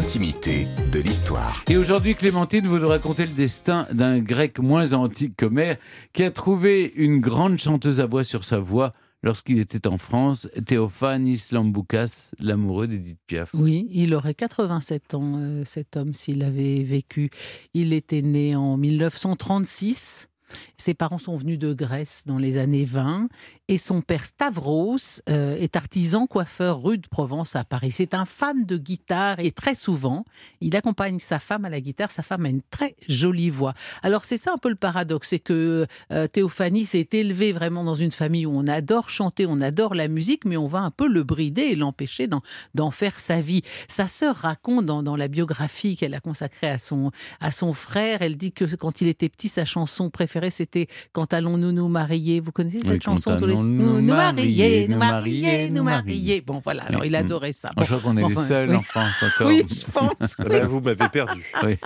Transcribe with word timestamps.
L'intimité 0.00 0.68
de 0.92 1.00
l'histoire. 1.00 1.64
Et 1.68 1.76
aujourd'hui, 1.76 2.14
Clémentine 2.14 2.68
vous 2.68 2.78
nous 2.78 2.86
raconter 2.86 3.26
le 3.26 3.32
destin 3.32 3.88
d'un 3.92 4.20
grec 4.20 4.60
moins 4.60 4.92
antique 4.92 5.34
qu'Homère 5.36 5.76
qui 6.12 6.22
a 6.22 6.30
trouvé 6.30 6.92
une 6.94 7.18
grande 7.18 7.58
chanteuse 7.58 7.98
à 7.98 8.06
voix 8.06 8.22
sur 8.22 8.44
sa 8.44 8.60
voix 8.60 8.94
lorsqu'il 9.24 9.58
était 9.58 9.88
en 9.88 9.98
France, 9.98 10.48
Théophane 10.64 11.26
Islamboukas, 11.26 12.30
l'amoureux 12.38 12.86
d'Edith 12.86 13.18
Piaf. 13.26 13.50
Oui, 13.54 13.88
il 13.90 14.14
aurait 14.14 14.34
87 14.34 15.14
ans, 15.14 15.34
euh, 15.36 15.64
cet 15.64 15.96
homme, 15.96 16.14
s'il 16.14 16.44
avait 16.44 16.84
vécu. 16.84 17.30
Il 17.74 17.92
était 17.92 18.22
né 18.22 18.54
en 18.54 18.76
1936. 18.76 20.27
Ses 20.76 20.94
parents 20.94 21.18
sont 21.18 21.36
venus 21.36 21.58
de 21.58 21.72
Grèce 21.72 22.24
dans 22.26 22.38
les 22.38 22.58
années 22.58 22.84
20 22.84 23.28
et 23.68 23.78
son 23.78 24.00
père 24.00 24.24
Stavros 24.24 24.96
euh, 25.28 25.56
est 25.56 25.76
artisan 25.76 26.26
coiffeur 26.26 26.82
rue 26.82 26.98
de 26.98 27.06
Provence 27.06 27.56
à 27.56 27.64
Paris. 27.64 27.90
C'est 27.92 28.14
un 28.14 28.24
fan 28.24 28.64
de 28.64 28.76
guitare 28.78 29.40
et 29.40 29.52
très 29.52 29.74
souvent, 29.74 30.24
il 30.60 30.74
accompagne 30.76 31.18
sa 31.18 31.38
femme 31.38 31.64
à 31.64 31.70
la 31.70 31.80
guitare. 31.80 32.10
Sa 32.10 32.22
femme 32.22 32.46
a 32.46 32.48
une 32.48 32.62
très 32.62 32.96
jolie 33.08 33.50
voix. 33.50 33.74
Alors 34.02 34.24
c'est 34.24 34.38
ça 34.38 34.52
un 34.54 34.58
peu 34.58 34.70
le 34.70 34.74
paradoxe, 34.74 35.28
c'est 35.28 35.38
que 35.38 35.86
euh, 36.12 36.26
Théophanie 36.28 36.86
s'est 36.86 37.08
élevé 37.12 37.52
vraiment 37.52 37.84
dans 37.84 37.94
une 37.94 38.12
famille 38.12 38.46
où 38.46 38.52
on 38.56 38.66
adore 38.66 39.10
chanter, 39.10 39.46
on 39.46 39.60
adore 39.60 39.94
la 39.94 40.08
musique, 40.08 40.44
mais 40.44 40.56
on 40.56 40.66
va 40.66 40.78
un 40.78 40.90
peu 40.90 41.08
le 41.08 41.22
brider 41.22 41.62
et 41.62 41.76
l'empêcher 41.76 42.28
d'en 42.74 42.90
faire 42.90 43.18
sa 43.18 43.40
vie. 43.40 43.62
Sa 43.86 44.08
sœur 44.08 44.36
raconte 44.36 44.86
dans, 44.86 45.02
dans 45.02 45.16
la 45.16 45.28
biographie 45.28 45.96
qu'elle 45.96 46.14
a 46.14 46.20
consacrée 46.20 46.70
à 46.70 46.78
son, 46.78 47.10
à 47.40 47.50
son 47.50 47.74
frère, 47.74 48.22
elle 48.22 48.36
dit 48.36 48.52
que 48.52 48.64
quand 48.76 49.00
il 49.00 49.08
était 49.08 49.28
petit, 49.28 49.48
sa 49.48 49.64
chanson 49.64 50.10
préférée 50.10 50.37
c'était 50.50 50.86
Quand 51.12 51.32
allons-nous 51.32 51.72
nous 51.72 51.88
marier? 51.88 52.40
Vous 52.40 52.52
connaissez 52.52 52.82
cette 52.82 53.02
chanson 53.02 53.36
tous 53.36 53.46
les 53.46 53.54
nous, 53.54 54.00
nous 54.00 54.14
marier, 54.14 54.88
nous 54.88 54.96
marier, 54.96 55.70
nous 55.70 55.82
marier. 55.82 56.40
Bon, 56.40 56.60
voilà, 56.62 56.84
alors 56.84 57.04
il 57.04 57.14
adorait 57.14 57.52
ça. 57.52 57.70
Je 57.78 57.84
crois 57.84 57.98
qu'on 58.00 58.16
est 58.16 58.28
les 58.28 58.36
seuls 58.36 58.74
en 58.74 58.82
France 58.82 59.22
encore. 59.22 59.48
Oui, 59.48 59.64
je 59.68 59.90
pense. 59.90 60.38
Là, 60.38 60.66
vous 60.66 60.80
m'avez 60.80 61.08
perdu. 61.08 61.44
Oui. 61.64 61.76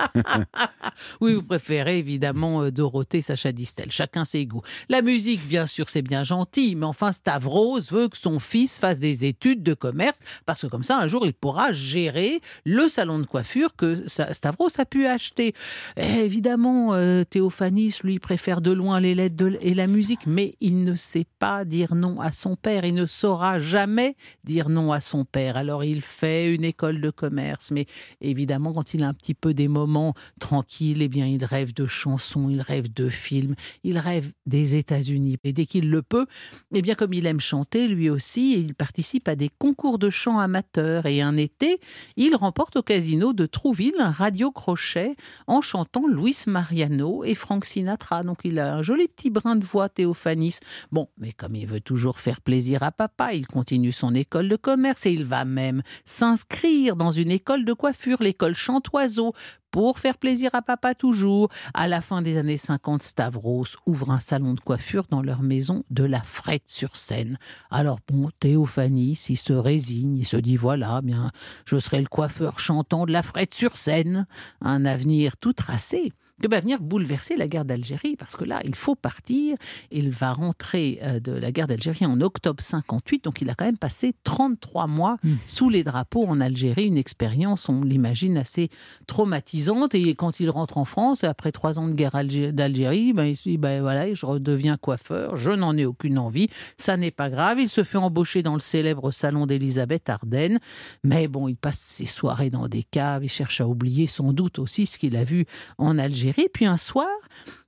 oui, 1.20 1.34
vous 1.34 1.42
préférez 1.42 1.98
évidemment 1.98 2.62
euh, 2.62 2.70
Dorothée, 2.70 3.22
Sacha 3.22 3.52
Distel. 3.52 3.90
Chacun 3.90 4.24
ses 4.24 4.44
goûts. 4.46 4.62
La 4.88 5.02
musique, 5.02 5.46
bien 5.48 5.66
sûr, 5.66 5.88
c'est 5.88 6.02
bien 6.02 6.24
gentil, 6.24 6.74
mais 6.76 6.86
enfin, 6.86 7.12
Stavros 7.12 7.80
veut 7.90 8.08
que 8.08 8.18
son 8.18 8.38
fils 8.38 8.78
fasse 8.78 8.98
des 8.98 9.24
études 9.24 9.62
de 9.62 9.74
commerce 9.74 10.18
parce 10.46 10.62
que 10.62 10.66
comme 10.66 10.82
ça, 10.82 10.98
un 10.98 11.08
jour, 11.08 11.24
il 11.26 11.32
pourra 11.32 11.72
gérer 11.72 12.40
le 12.64 12.88
salon 12.88 13.18
de 13.18 13.26
coiffure 13.26 13.74
que 13.76 14.06
Stavros 14.06 14.68
a 14.78 14.84
pu 14.84 15.06
acheter. 15.06 15.54
évidemment, 15.96 16.90
euh, 16.92 17.24
Théophanis, 17.24 17.98
lui, 18.04 18.18
préfère 18.18 18.41
de 18.50 18.72
loin 18.72 18.98
les 18.98 19.14
lettres 19.14 19.56
et 19.60 19.72
la 19.72 19.86
musique, 19.86 20.26
mais 20.26 20.56
il 20.60 20.82
ne 20.82 20.96
sait 20.96 21.26
pas 21.38 21.64
dire 21.64 21.94
non 21.94 22.20
à 22.20 22.32
son 22.32 22.56
père. 22.56 22.84
Il 22.84 22.94
ne 22.94 23.06
saura 23.06 23.60
jamais 23.60 24.16
dire 24.42 24.68
non 24.68 24.90
à 24.90 25.00
son 25.00 25.24
père. 25.24 25.56
Alors 25.56 25.84
il 25.84 26.02
fait 26.02 26.52
une 26.52 26.64
école 26.64 27.00
de 27.00 27.10
commerce, 27.10 27.70
mais 27.70 27.86
évidemment, 28.20 28.72
quand 28.72 28.94
il 28.94 29.04
a 29.04 29.08
un 29.08 29.14
petit 29.14 29.34
peu 29.34 29.54
des 29.54 29.68
moments 29.68 30.14
tranquilles, 30.40 31.02
eh 31.02 31.08
bien, 31.08 31.26
il 31.26 31.44
rêve 31.44 31.72
de 31.72 31.86
chansons, 31.86 32.48
il 32.48 32.60
rêve 32.60 32.92
de 32.92 33.08
films, 33.08 33.54
il 33.84 33.96
rêve 33.96 34.32
des 34.46 34.74
États-Unis. 34.74 35.36
Et 35.44 35.52
dès 35.52 35.66
qu'il 35.66 35.88
le 35.88 36.02
peut, 36.02 36.26
eh 36.74 36.82
bien, 36.82 36.96
comme 36.96 37.14
il 37.14 37.26
aime 37.26 37.40
chanter, 37.40 37.86
lui 37.86 38.10
aussi, 38.10 38.58
il 38.58 38.74
participe 38.74 39.28
à 39.28 39.36
des 39.36 39.50
concours 39.56 40.00
de 40.00 40.10
chant 40.10 40.40
amateurs. 40.40 41.06
Et 41.06 41.22
un 41.22 41.36
été, 41.36 41.78
il 42.16 42.34
remporte 42.34 42.76
au 42.76 42.82
casino 42.82 43.32
de 43.32 43.46
Trouville 43.46 43.94
un 44.00 44.10
radio-crochet 44.10 45.14
en 45.46 45.60
chantant 45.60 46.08
Luis 46.08 46.38
Mariano 46.46 47.22
et 47.22 47.36
Frank 47.36 47.64
Sinatra. 47.64 48.24
Il 48.44 48.58
a 48.58 48.74
un 48.74 48.82
joli 48.82 49.08
petit 49.08 49.30
brin 49.30 49.56
de 49.56 49.64
voix, 49.64 49.88
Théophanis. 49.88 50.58
Bon, 50.90 51.08
mais 51.18 51.32
comme 51.32 51.54
il 51.54 51.66
veut 51.66 51.80
toujours 51.80 52.18
faire 52.18 52.40
plaisir 52.40 52.82
à 52.82 52.92
papa, 52.92 53.34
il 53.34 53.46
continue 53.46 53.92
son 53.92 54.14
école 54.14 54.48
de 54.48 54.56
commerce 54.56 55.06
et 55.06 55.12
il 55.12 55.24
va 55.24 55.44
même 55.44 55.82
s'inscrire 56.04 56.96
dans 56.96 57.10
une 57.10 57.30
école 57.30 57.64
de 57.64 57.72
coiffure, 57.72 58.22
l'école 58.22 58.54
Chantoiseau, 58.54 59.32
pour 59.72 59.98
faire 59.98 60.18
plaisir 60.18 60.50
à 60.52 60.62
papa 60.62 60.94
toujours. 60.94 61.48
À 61.74 61.88
la 61.88 62.00
fin 62.00 62.22
des 62.22 62.36
années 62.36 62.58
50, 62.58 63.02
Stavros 63.02 63.64
ouvre 63.86 64.10
un 64.10 64.20
salon 64.20 64.54
de 64.54 64.60
coiffure 64.60 65.06
dans 65.10 65.22
leur 65.22 65.42
maison 65.42 65.82
de 65.90 66.04
la 66.04 66.22
Frette 66.22 66.68
sur 66.68 66.96
Seine. 66.96 67.38
Alors 67.70 67.98
bon, 68.06 68.30
Théophanis, 68.38 69.26
il 69.30 69.36
se 69.36 69.54
résigne, 69.54 70.16
il 70.16 70.26
se 70.26 70.36
dit 70.36 70.56
voilà, 70.56 71.00
bien, 71.02 71.32
je 71.64 71.80
serai 71.80 72.00
le 72.00 72.06
coiffeur 72.06 72.58
chantant 72.58 73.06
de 73.06 73.12
la 73.12 73.22
Frette 73.22 73.54
sur 73.54 73.76
Seine. 73.76 74.26
Un 74.60 74.84
avenir 74.84 75.36
tout 75.38 75.54
tracé 75.54 76.12
que 76.42 76.48
va 76.48 76.60
venir 76.60 76.80
bouleverser 76.80 77.36
la 77.36 77.48
guerre 77.48 77.64
d'Algérie, 77.64 78.16
parce 78.16 78.36
que 78.36 78.44
là, 78.44 78.60
il 78.64 78.74
faut 78.74 78.94
partir. 78.94 79.56
Il 79.90 80.10
va 80.10 80.32
rentrer 80.32 80.98
euh, 81.02 81.20
de 81.20 81.32
la 81.32 81.52
guerre 81.52 81.68
d'Algérie 81.68 82.04
en 82.04 82.20
octobre 82.20 82.62
58, 82.62 83.24
donc 83.24 83.40
il 83.40 83.48
a 83.48 83.54
quand 83.54 83.64
même 83.64 83.78
passé 83.78 84.14
33 84.24 84.86
mois 84.86 85.16
hmm. 85.22 85.34
sous 85.46 85.70
les 85.70 85.84
drapeaux 85.84 86.26
en 86.26 86.40
Algérie, 86.40 86.86
une 86.86 86.98
expérience, 86.98 87.68
on 87.68 87.82
l'imagine, 87.82 88.36
assez 88.36 88.68
traumatisante. 89.06 89.94
Et 89.94 90.14
quand 90.14 90.40
il 90.40 90.50
rentre 90.50 90.78
en 90.78 90.84
France, 90.84 91.24
après 91.24 91.52
trois 91.52 91.78
ans 91.78 91.88
de 91.88 91.94
guerre 91.94 92.12
d'Algérie, 92.52 93.12
ben, 93.12 93.24
il 93.24 93.36
se 93.36 93.48
dit, 93.48 93.58
ben, 93.58 93.80
voilà, 93.80 94.12
je 94.12 94.26
redeviens 94.26 94.76
coiffeur, 94.76 95.36
je 95.36 95.50
n'en 95.50 95.76
ai 95.76 95.86
aucune 95.86 96.18
envie, 96.18 96.48
ça 96.76 96.96
n'est 96.96 97.10
pas 97.10 97.30
grave. 97.30 97.60
Il 97.60 97.68
se 97.68 97.84
fait 97.84 97.98
embaucher 97.98 98.42
dans 98.42 98.54
le 98.54 98.60
célèbre 98.60 99.12
salon 99.12 99.46
d'Elisabeth 99.46 100.08
Ardennes, 100.10 100.58
mais 101.04 101.28
bon, 101.28 101.46
il 101.46 101.56
passe 101.56 101.78
ses 101.78 102.06
soirées 102.06 102.50
dans 102.50 102.66
des 102.66 102.82
caves, 102.82 103.24
il 103.24 103.30
cherche 103.30 103.60
à 103.60 103.68
oublier 103.68 104.08
sans 104.08 104.32
doute 104.32 104.58
aussi 104.58 104.86
ce 104.86 104.98
qu'il 104.98 105.16
a 105.16 105.24
vu 105.24 105.46
en 105.78 105.98
Algérie. 105.98 106.31
Puis 106.52 106.66
un 106.66 106.76
soir, 106.76 107.08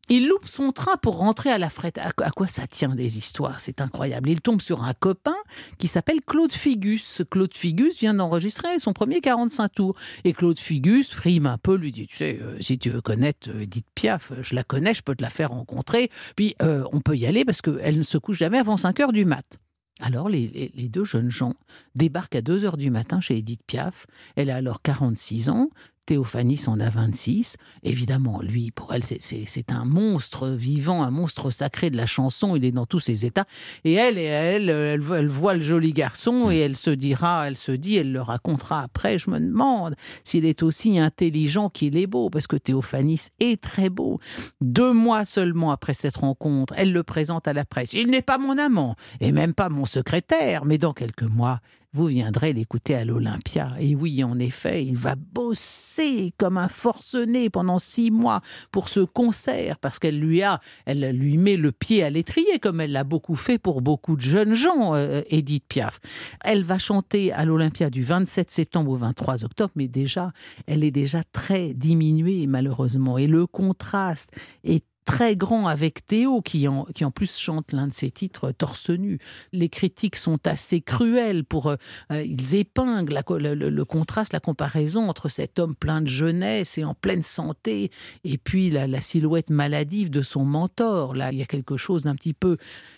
il 0.08 0.28
loupe 0.28 0.46
son 0.46 0.70
train 0.70 0.96
pour 0.98 1.16
rentrer 1.16 1.50
à 1.50 1.58
la 1.58 1.70
frette. 1.70 1.98
À 1.98 2.30
quoi 2.30 2.46
ça 2.46 2.66
tient 2.66 2.94
des 2.94 3.16
histoires? 3.16 3.58
C'est 3.60 3.80
incroyable. 3.80 4.28
Il 4.28 4.42
tombe 4.42 4.60
sur 4.60 4.84
un 4.84 4.92
copain 4.92 5.36
qui 5.78 5.88
s'appelle 5.88 6.20
Claude 6.26 6.52
Figus. 6.52 7.22
Claude 7.30 7.54
Figus 7.54 7.98
vient 7.98 8.12
d'enregistrer 8.12 8.78
son 8.78 8.92
premier 8.92 9.20
45 9.20 9.68
tours. 9.72 9.96
Et 10.24 10.34
Claude 10.34 10.58
Figus 10.58 11.10
frime 11.10 11.46
un 11.46 11.56
peu, 11.56 11.76
lui 11.76 11.90
dit 11.90 12.06
Tu 12.06 12.16
sais, 12.16 12.38
euh, 12.40 12.60
si 12.60 12.78
tu 12.78 12.90
veux 12.90 13.00
connaître 13.00 13.48
euh, 13.48 13.62
Edith 13.62 13.86
Piaf, 13.94 14.32
je 14.42 14.54
la 14.54 14.62
connais, 14.62 14.92
je 14.92 15.02
peux 15.02 15.14
te 15.14 15.22
la 15.22 15.30
faire 15.30 15.50
rencontrer. 15.50 16.10
Puis 16.36 16.54
euh, 16.60 16.84
on 16.92 17.00
peut 17.00 17.16
y 17.16 17.26
aller 17.26 17.44
parce 17.46 17.62
qu'elle 17.62 17.96
ne 17.98 18.02
se 18.02 18.18
couche 18.18 18.38
jamais 18.38 18.58
avant 18.58 18.76
5 18.76 19.00
heures 19.00 19.12
du 19.12 19.24
mat. 19.24 19.58
Alors 20.00 20.28
les, 20.28 20.72
les, 20.74 20.88
deux 20.88 21.04
jeunes 21.04 21.30
gens 21.30 21.54
débarquent 21.94 22.34
à 22.34 22.42
2 22.42 22.64
heures 22.64 22.76
du 22.76 22.90
matin 22.90 23.20
chez 23.20 23.38
Edith 23.38 23.60
Piaf. 23.64 24.06
Elle 24.34 24.50
a 24.50 24.56
alors 24.56 24.82
46 24.82 25.50
ans. 25.50 25.70
Théophanie 26.06 26.60
en 26.66 26.80
a 26.80 26.90
26. 26.90 27.56
Évidemment, 27.82 28.40
lui, 28.42 28.70
pour 28.70 28.92
elle, 28.94 29.04
c'est 29.04 29.70
un 29.70 29.84
monstre 29.84 30.48
vivant, 30.48 31.02
un 31.02 31.10
monstre 31.10 31.50
sacré 31.50 31.90
de 31.90 31.96
la 31.96 32.06
chanson. 32.06 32.56
Il 32.56 32.64
est 32.64 32.72
dans 32.72 32.86
tous 32.86 33.00
ses 33.00 33.26
états. 33.26 33.46
Et 33.84 33.94
elle, 33.94 34.18
elle, 34.18 34.68
elle, 34.68 35.00
voit 35.00 35.54
le 35.54 35.60
joli 35.60 35.92
garçon 35.92 36.50
et 36.50 36.58
elle 36.58 36.76
se 36.76 36.90
dira, 36.90 37.46
elle 37.46 37.56
se 37.56 37.72
dit, 37.72 37.96
elle 37.96 38.12
le 38.12 38.20
racontera 38.20 38.82
après. 38.82 39.18
Je 39.18 39.30
me 39.30 39.38
demande 39.38 39.94
s'il 40.24 40.44
est 40.44 40.62
aussi 40.62 40.98
intelligent 40.98 41.70
qu'il 41.70 41.96
est 41.96 42.06
beau, 42.06 42.30
parce 42.30 42.46
que 42.46 42.56
Théophanis 42.56 43.28
est 43.40 43.60
très 43.60 43.88
beau. 43.88 44.20
Deux 44.60 44.92
mois 44.92 45.24
seulement 45.24 45.70
après 45.70 45.94
cette 45.94 46.16
rencontre, 46.16 46.74
elle 46.76 46.92
le 46.92 47.02
présente 47.02 47.48
à 47.48 47.52
la 47.52 47.64
presse. 47.64 47.92
Il 47.92 48.08
n'est 48.08 48.22
pas 48.22 48.38
mon 48.38 48.58
amant 48.58 48.96
et 49.20 49.32
même 49.32 49.54
pas 49.54 49.68
mon 49.68 49.86
secrétaire, 49.86 50.64
mais 50.64 50.78
dans 50.78 50.92
quelques 50.92 51.22
mois, 51.22 51.60
vous 51.94 52.06
viendrez 52.06 52.52
l'écouter 52.52 52.96
à 52.96 53.04
l'Olympia. 53.04 53.72
Et 53.78 53.94
oui, 53.94 54.24
en 54.24 54.38
effet, 54.40 54.84
il 54.84 54.96
va 54.96 55.14
bosser 55.14 56.34
comme 56.36 56.58
un 56.58 56.68
forcené 56.68 57.50
pendant 57.50 57.78
six 57.78 58.10
mois 58.10 58.40
pour 58.72 58.88
ce 58.88 59.00
concert, 59.00 59.78
parce 59.78 60.00
qu'elle 60.00 60.18
lui 60.18 60.42
a, 60.42 60.60
elle 60.86 61.16
lui 61.16 61.38
met 61.38 61.56
le 61.56 61.70
pied 61.70 62.02
à 62.02 62.10
l'étrier, 62.10 62.58
comme 62.60 62.80
elle 62.80 62.90
l'a 62.90 63.04
beaucoup 63.04 63.36
fait 63.36 63.58
pour 63.58 63.80
beaucoup 63.80 64.16
de 64.16 64.22
jeunes 64.22 64.54
gens, 64.54 64.94
euh, 64.94 65.22
Edith 65.30 65.64
Piaf. 65.68 66.00
Elle 66.42 66.64
va 66.64 66.78
chanter 66.78 67.32
à 67.32 67.44
l'Olympia 67.44 67.90
du 67.90 68.02
27 68.02 68.50
septembre 68.50 68.90
au 68.90 68.96
23 68.96 69.44
octobre, 69.44 69.72
mais 69.76 69.86
déjà, 69.86 70.32
elle 70.66 70.82
est 70.82 70.90
déjà 70.90 71.22
très 71.32 71.74
diminuée, 71.74 72.48
malheureusement. 72.48 73.18
Et 73.18 73.28
le 73.28 73.46
contraste 73.46 74.32
est 74.64 74.84
très 75.04 75.36
grand 75.36 75.66
avec 75.66 76.06
Théo, 76.06 76.40
qui 76.40 76.66
en, 76.68 76.84
plus 77.14 77.36
chante 77.36 77.72
l'un 77.72 77.86
de 77.86 77.92
ses 77.92 78.10
titres 78.10 78.52
torse 78.52 78.90
nu. 78.90 79.18
Les 79.52 79.68
critiques 79.68 80.16
sont 80.16 80.46
assez 80.46 80.80
cruelles 80.80 81.44
pour. 81.44 81.68
Euh, 81.68 81.76
euh, 82.12 82.22
ils 82.22 82.54
épinglent 82.54 83.20
le, 83.38 83.84
contraste, 83.84 84.32
la 84.32 84.40
comparaison 84.40 85.08
entre 85.08 85.28
cet 85.28 85.58
homme 85.58 85.74
plein 85.74 86.00
de 86.00 86.08
jeunesse 86.08 86.78
et 86.78 86.84
en 86.84 86.94
pleine 86.94 87.22
santé, 87.22 87.90
et 88.24 88.38
puis 88.38 88.70
la 88.70 89.00
silhouette 89.00 89.50
maladive 89.50 90.10
de 90.10 90.22
son 90.22 90.44
mentor. 90.44 91.14
Là, 91.14 91.32
il 91.32 91.38
y 91.38 91.42
a 91.42 91.46
quelque 91.46 91.76
chose 91.76 92.04
d'un 92.04 92.14
petit 92.14 92.34
peu 92.34 92.56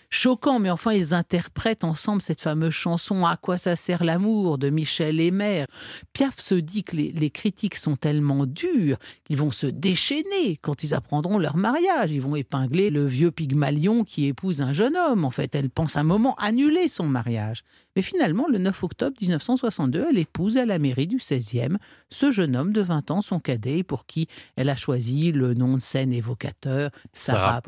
choquant, 0.09 0.59
mais 0.59 0.69
enfin 0.69 0.93
ils 0.93 1.13
interprètent 1.13 1.83
ensemble 1.83 2.21
cette 2.21 2.41
fameuse 2.41 2.73
chanson 2.73 3.25
À 3.25 3.37
quoi 3.37 3.57
ça 3.57 3.75
sert 3.75 4.03
l'amour 4.03 4.57
de 4.57 4.69
Michel 4.69 5.19
Hémer. 5.19 5.65
Piaf 6.13 6.39
se 6.39 6.55
dit 6.55 6.83
que 6.83 6.95
les, 6.95 7.29
critiques 7.29 7.75
sont 7.75 7.95
tellement 7.95 8.45
dures 8.45 8.97
qu'ils 9.25 9.37
vont 9.37 9.51
se 9.51 9.67
déchaîner 9.67 10.57
quand 10.61 10.83
ils 10.83 10.93
apprendront 10.93 11.37
leur 11.37 11.57
mariage. 11.57 12.11
Ils 12.11 12.21
vont 12.21 12.35
épingler 12.35 12.89
le 12.89 13.05
vieux 13.05 13.31
Pygmalion 13.31 14.03
qui 14.03 14.25
épouse 14.25 14.61
un 14.61 14.73
jeune 14.73 14.95
homme. 14.95 15.25
En 15.25 15.31
fait, 15.31 15.53
elle 15.55 15.69
pense 15.69 15.97
un 15.97 16.03
moment 16.03 16.35
annuler 16.35 16.87
son 16.87 17.07
mariage. 17.07 17.63
Mais 17.95 18.01
finalement, 18.01 18.45
le 18.47 18.59
9 18.59 18.83
octobre 18.83 19.15
1962, 19.19 20.07
elle 20.11 20.19
épouse 20.19 20.57
à 20.57 20.65
la 20.65 20.77
mairie 20.77 21.07
du 21.07 21.17
16e 21.17 21.77
ce 22.09 22.31
jeune 22.31 22.55
homme 22.55 22.71
de 22.71 22.81
20 22.81 23.11
ans, 23.11 23.21
son 23.21 23.39
cadet, 23.39 23.83
pour 23.83 24.05
qui 24.05 24.27
elle 24.55 24.69
a 24.69 24.75
choisi 24.75 25.31
le 25.31 25.53
nom 25.53 25.75
de 25.75 25.81
scène 25.81 26.13
évocateur, 26.13 26.91
Sarah, 27.11 27.61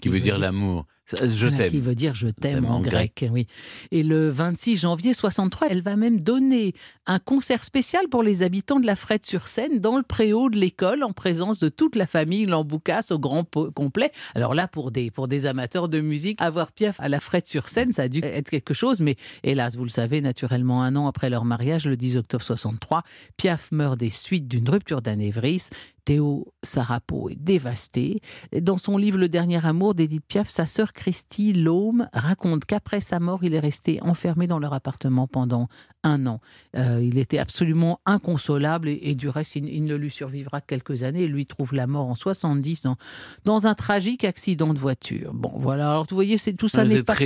qui 0.00 0.08
veut 0.08 0.20
dire 0.20 0.38
l'amour. 0.38 0.84
Je 1.14 1.48
t'aime. 1.48 1.70
Qui 1.70 1.80
veut 1.80 1.94
dire 1.94 2.14
je 2.14 2.28
t'aime 2.28 2.64
en, 2.66 2.80
grec. 2.80 3.24
Oui. 3.30 3.46
Et 3.90 4.02
le 4.02 4.28
26 4.28 4.76
janvier 4.76 5.14
63, 5.14 5.68
elle 5.70 5.82
va 5.82 5.96
même 5.96 6.20
donner 6.20 6.74
un 7.06 7.18
concert 7.18 7.64
spécial 7.64 8.08
pour 8.08 8.22
les 8.22 8.42
habitants 8.42 8.80
de 8.80 8.86
la 8.86 8.96
Frette-sur-Seine 8.96 9.78
dans 9.78 9.96
le 9.96 10.02
préau 10.02 10.50
de 10.50 10.58
l'école 10.58 11.02
en 11.02 11.12
présence 11.12 11.60
de 11.60 11.68
toute 11.68 11.96
la 11.96 12.06
famille 12.06 12.46
Lamboucas 12.46 13.06
au 13.10 13.18
grand 13.18 13.44
complet. 13.74 14.12
Alors 14.34 14.54
là, 14.54 14.68
pour 14.68 14.90
des, 14.90 15.10
pour 15.10 15.28
des 15.28 15.46
amateurs 15.46 15.88
de 15.88 16.00
musique, 16.00 16.40
avoir 16.42 16.72
Piaf 16.72 17.00
à 17.00 17.08
la 17.08 17.20
Frette-sur-Seine, 17.20 17.92
ça 17.92 18.02
a 18.02 18.08
dû 18.08 18.20
être 18.22 18.50
quelque 18.50 18.74
chose. 18.74 19.00
Mais 19.00 19.16
hélas, 19.42 19.76
vous 19.76 19.84
le 19.84 19.90
savez, 19.90 20.20
naturellement, 20.20 20.82
un 20.82 20.96
an 20.96 21.06
après 21.06 21.30
leur 21.30 21.44
mariage, 21.44 21.86
le 21.86 21.96
10 21.96 22.18
octobre 22.18 22.44
63, 22.44 23.02
Piaf 23.36 23.72
meurt 23.72 23.98
des 23.98 24.10
suites 24.10 24.48
d'une 24.48 24.68
rupture 24.68 25.00
d'anévrisme. 25.00 25.74
Théo 26.08 26.54
Sarapo 26.62 27.28
est 27.28 27.36
dévasté. 27.36 28.22
Dans 28.58 28.78
son 28.78 28.96
livre 28.96 29.18
Le 29.18 29.28
dernier 29.28 29.62
amour 29.66 29.94
d'Edith 29.94 30.24
Piaf, 30.26 30.48
sa 30.48 30.64
sœur 30.64 30.94
Christy 30.98 31.52
Laume 31.52 32.08
raconte 32.12 32.64
qu'après 32.64 33.00
sa 33.00 33.20
mort, 33.20 33.44
il 33.44 33.54
est 33.54 33.60
resté 33.60 34.00
enfermé 34.02 34.48
dans 34.48 34.58
leur 34.58 34.72
appartement 34.72 35.28
pendant 35.28 35.68
un 36.02 36.26
an. 36.26 36.40
Euh, 36.76 37.00
il 37.00 37.18
était 37.18 37.38
absolument 37.38 38.00
inconsolable 38.04 38.88
et, 38.88 39.14
du 39.14 39.28
reste, 39.28 39.54
il, 39.54 39.84
ne 39.84 39.94
lui 39.94 40.10
survivra 40.10 40.60
quelques 40.60 41.04
années. 41.04 41.22
Il 41.22 41.30
lui 41.30 41.46
trouve 41.46 41.72
la 41.72 41.86
mort 41.86 42.06
en 42.06 42.16
70 42.16 42.82
dans, 42.82 42.96
dans 43.44 43.68
un 43.68 43.74
tragique 43.76 44.24
accident 44.24 44.74
de 44.74 44.78
voiture. 44.78 45.34
Bon, 45.34 45.52
voilà. 45.54 45.88
Alors, 45.90 46.06
vous 46.10 46.16
voyez, 46.16 46.36
c'est 46.36 46.54
tout 46.54 46.68
ça 46.68 46.84
n'est 46.84 47.04
pas 47.04 47.16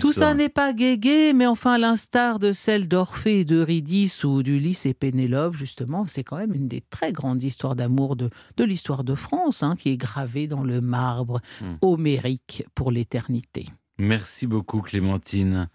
tout 0.00 0.14
ça 0.14 0.32
n'est 0.32 0.48
pas 0.48 0.72
guégué, 0.72 1.34
mais 1.34 1.46
enfin, 1.46 1.72
à 1.72 1.78
l'instar 1.78 2.38
de 2.38 2.52
celle 2.52 2.88
d'Orphée 2.88 3.40
et 3.40 3.44
d'Eurydice 3.44 4.24
ou 4.24 4.42
d'Ulysse 4.42 4.86
et 4.86 4.94
Pénélope, 4.94 5.54
justement, 5.54 6.06
c'est 6.08 6.24
quand 6.24 6.38
même 6.38 6.54
une 6.54 6.66
des 6.66 6.80
très 6.80 7.12
grandes 7.12 7.42
histoires 7.42 7.76
d'amour 7.76 8.16
de, 8.16 8.30
de 8.56 8.64
l'histoire 8.64 9.04
de 9.04 9.14
France, 9.14 9.62
hein, 9.62 9.76
qui 9.78 9.90
est 9.90 9.98
gravée 9.98 10.46
dans 10.46 10.62
le 10.62 10.80
marbre 10.80 11.40
hmm. 11.60 11.74
homérique 11.82 12.64
pour 12.74 12.90
Merci 13.98 14.46
beaucoup, 14.46 14.80
Clémentine. 14.80 15.68